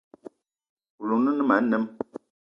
Oloun 1.01 1.25
o 1.29 1.31
ne 1.37 1.43
ma 1.47 1.55
anem. 1.61 1.83